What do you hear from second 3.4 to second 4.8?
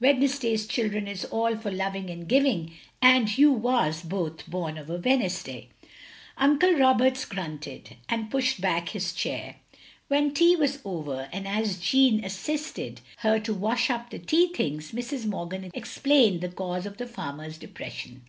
was both bom